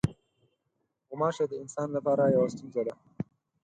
غوماشې 1.07 1.45
د 1.47 1.53
انسان 1.61 1.87
لپاره 1.97 2.23
یوه 2.35 2.47
ستونزه 2.53 2.81
ده. 2.87 2.93